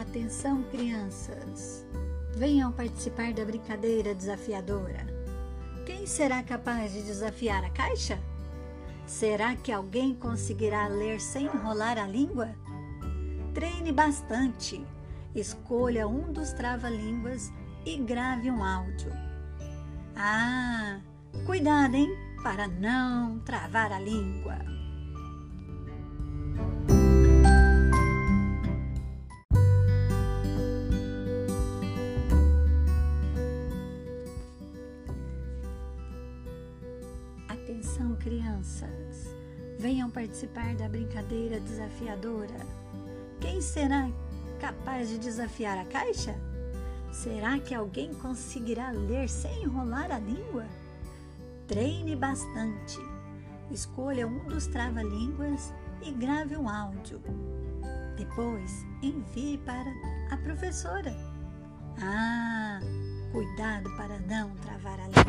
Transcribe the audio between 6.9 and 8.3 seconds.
de desafiar a caixa?